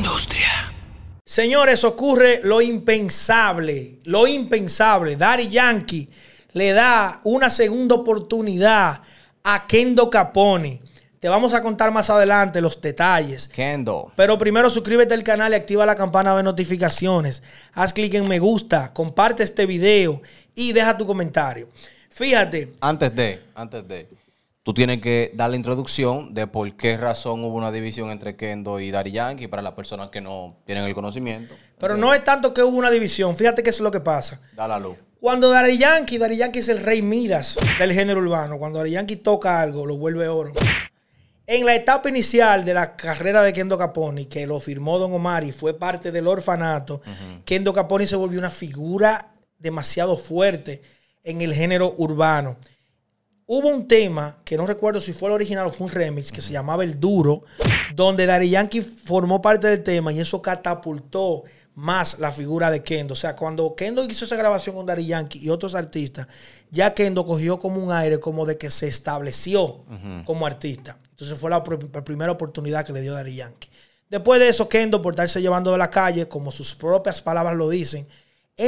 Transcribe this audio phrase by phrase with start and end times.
[0.00, 0.72] industria.
[1.26, 5.14] Señores, ocurre lo impensable, lo impensable.
[5.14, 6.08] Daddy Yankee
[6.52, 9.02] le da una segunda oportunidad
[9.44, 10.80] a Kendo Capone.
[11.20, 13.46] Te vamos a contar más adelante los detalles.
[13.48, 14.10] Kendo.
[14.16, 17.42] Pero primero suscríbete al canal y activa la campana de notificaciones.
[17.74, 20.22] Haz clic en me gusta, comparte este video
[20.54, 21.68] y deja tu comentario.
[22.08, 22.72] Fíjate.
[22.80, 24.08] Antes de, antes de,
[24.62, 28.80] tú tienes que dar la introducción de por qué razón hubo una división entre Kendo
[28.80, 31.54] y Daddy Yankee para las personas que no tienen el conocimiento.
[31.78, 33.36] Pero no es tanto que hubo una división.
[33.36, 34.40] Fíjate qué es lo que pasa.
[34.54, 34.96] Da la luz.
[35.18, 38.58] Cuando Daddy Yankee, Daddy Yankee es el rey Midas del género urbano.
[38.58, 40.52] Cuando Daddy Yankee toca algo, lo vuelve oro.
[41.46, 45.42] En la etapa inicial de la carrera de Kendo Caponi, que lo firmó Don Omar
[45.42, 47.02] y fue parte del orfanato,
[47.44, 50.80] Kendo Caponi se volvió una figura demasiado fuerte
[51.24, 52.56] en el género urbano.
[53.52, 56.40] Hubo un tema, que no recuerdo si fue el original o fue un remix, que
[56.40, 57.42] se llamaba El Duro,
[57.96, 61.42] donde Daddy Yankee formó parte del tema y eso catapultó
[61.74, 63.14] más la figura de Kendo.
[63.14, 66.28] O sea, cuando Kendo hizo esa grabación con Daddy Yankee y otros artistas,
[66.70, 69.84] ya Kendo cogió como un aire como de que se estableció
[70.24, 70.96] como artista.
[71.10, 73.68] Entonces fue la, pr- la primera oportunidad que le dio Daddy Yankee.
[74.08, 77.68] Después de eso, Kendo, por estarse llevando de la calle, como sus propias palabras lo
[77.68, 78.06] dicen,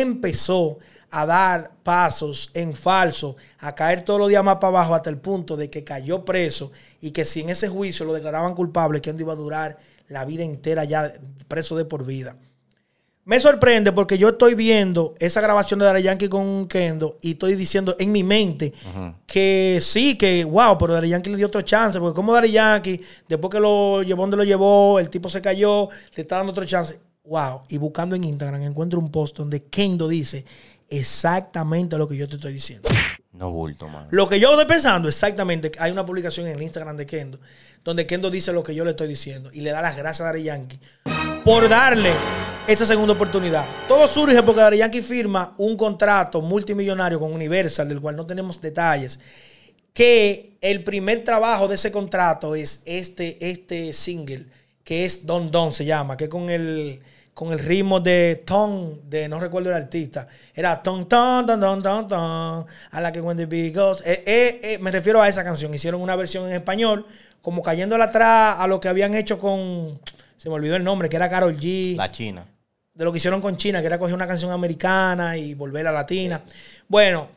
[0.00, 0.78] empezó
[1.10, 5.18] a dar pasos en falso, a caer todos los días más para abajo hasta el
[5.18, 9.22] punto de que cayó preso y que si en ese juicio lo declaraban culpable, Kendo
[9.22, 11.12] iba a durar la vida entera ya
[11.48, 12.36] preso de por vida.
[13.24, 17.54] Me sorprende porque yo estoy viendo esa grabación de Daddy Yankee con Kendo y estoy
[17.54, 18.72] diciendo en mi mente
[19.26, 22.00] que sí, que wow, pero Daddy Yankee le dio otro chance.
[22.00, 25.88] Porque como Daddy Yankee, después que lo llevó donde lo llevó, el tipo se cayó,
[26.16, 26.98] le está dando otro chance.
[27.24, 27.62] Wow.
[27.68, 30.44] Y buscando en Instagram encuentro un post donde Kendo dice
[30.88, 32.88] exactamente lo que yo te estoy diciendo.
[33.32, 34.08] No bulto, man.
[34.10, 37.40] Lo que yo estoy pensando, exactamente, hay una publicación en el Instagram de Kendo,
[37.82, 40.24] donde Kendo dice lo que yo le estoy diciendo y le da las gracias a
[40.32, 40.78] Daddy Yankee
[41.44, 42.10] por darle
[42.66, 43.64] esa segunda oportunidad.
[43.88, 48.60] Todo surge porque Daddy Yankee firma un contrato multimillonario con Universal, del cual no tenemos
[48.60, 49.18] detalles,
[49.94, 54.46] que el primer trabajo de ese contrato es este, este single,
[54.84, 57.00] que es Don Don se llama, que es con el
[57.34, 60.26] con el ritmo de ton, de no recuerdo el artista.
[60.54, 62.66] Era ton, ton, ton, ton, ton, ton.
[62.90, 64.02] A la que when the beat goes.
[64.04, 65.72] Eh, eh, eh, me refiero a esa canción.
[65.72, 67.06] Hicieron una versión en español,
[67.40, 69.98] como cayéndole atrás a lo que habían hecho con.
[70.36, 71.96] Se me olvidó el nombre, que era Carol G.
[71.96, 72.46] La China.
[72.94, 76.42] de lo que hicieron con China, que era coger una canción americana y volverla latina.
[76.88, 77.28] Bueno,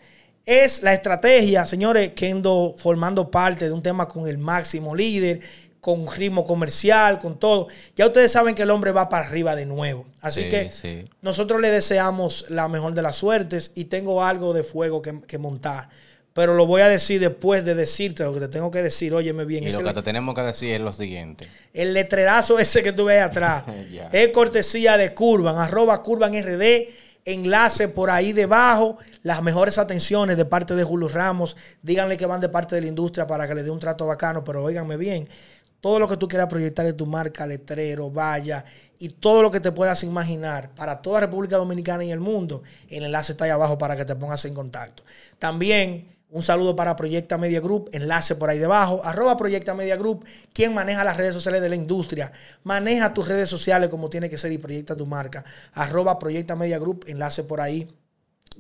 [0.46, 5.40] es la estrategia, señores, Kendo formando parte de un tema con el máximo líder,
[5.86, 7.68] con ritmo comercial, con todo.
[7.96, 10.08] Ya ustedes saben que el hombre va para arriba de nuevo.
[10.20, 11.06] Así Sí, que sí.
[11.22, 15.38] nosotros le deseamos la mejor de las suertes y tengo algo de fuego que, que
[15.38, 15.90] montar.
[16.34, 19.14] Pero lo voy a decir después de decirte lo que te tengo que decir.
[19.14, 19.64] Óyeme bien.
[19.64, 21.48] Y lo que te tenemos que decir es lo siguiente.
[21.72, 24.10] el letrerazo ese que tú ves atrás Ya.
[24.12, 26.88] es cortesía de Curvan, arroba Curvan RD.
[27.28, 28.98] Enlace por ahí debajo.
[29.24, 31.56] Las mejores atenciones de parte de Julio Ramos.
[31.84, 34.44] Díganle que van de parte de la industria para que le dé un trato bacano,
[34.44, 35.28] pero óiganme bien.
[35.86, 38.66] Todo lo que tú quieras proyectar de tu marca, letrero, valla
[38.98, 43.04] y todo lo que te puedas imaginar para toda República Dominicana y el mundo, el
[43.06, 45.04] enlace está ahí abajo para que te pongas en contacto.
[45.38, 50.26] También un saludo para Proyecta Media Group, enlace por ahí debajo, arroba Proyecta Media Group,
[50.54, 52.32] quien maneja las redes sociales de la industria.
[52.64, 55.46] Maneja tus redes sociales como tiene que ser y proyecta tu marca.
[55.74, 57.88] Arroba Proyecta Media Group, enlace por ahí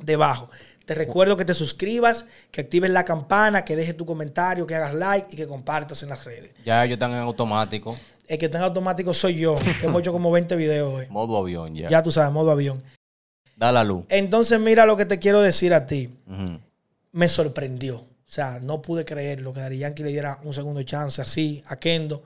[0.01, 0.50] debajo.
[0.85, 4.94] Te recuerdo que te suscribas, que actives la campana, que dejes tu comentario, que hagas
[4.94, 6.51] like y que compartas en las redes.
[6.63, 7.97] Ya ellos están en automático.
[8.28, 11.07] El que tenga automático soy yo, que hemos hecho como 20 videos hoy.
[11.09, 11.89] Modo avión ya.
[11.89, 12.84] Ya tú sabes, modo avión.
[13.55, 14.05] Da la luz.
[14.09, 16.09] Entonces mira lo que te quiero decir a ti.
[17.11, 17.97] Me sorprendió.
[17.97, 21.63] O sea, no pude creer lo que Dari Yankee le diera un segundo chance así
[21.67, 22.23] a Kendo.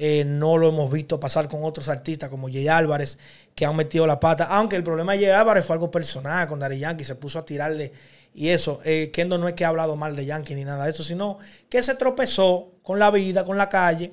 [0.00, 3.18] Eh, no lo hemos visto pasar con otros artistas como Jay Álvarez,
[3.56, 4.44] que han metido la pata.
[4.44, 7.44] Aunque el problema de Jay Álvarez fue algo personal con Dari Yankee, se puso a
[7.44, 7.92] tirarle
[8.32, 8.78] y eso.
[8.84, 11.38] Eh, Kendo no es que ha hablado mal de Yankee ni nada de eso, sino
[11.68, 14.12] que se tropezó con la vida, con la calle.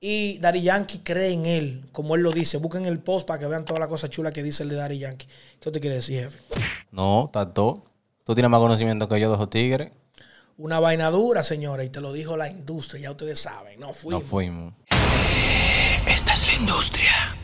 [0.00, 2.56] Y Dari Yankee cree en él, como él lo dice.
[2.56, 4.98] Busquen el post para que vean toda la cosa chula que dice el de Dari
[4.98, 5.26] Yankee.
[5.60, 6.38] ¿Qué te quiere decir, jefe?
[6.90, 7.84] No, tanto.
[8.24, 9.90] Tú tienes más conocimiento que yo de esos tigres.
[10.56, 14.22] Una vaina dura, señora, y te lo dijo la industria, ya ustedes saben, no fuimos.
[14.22, 14.74] No fuimos.
[16.08, 17.37] Esta es la industria.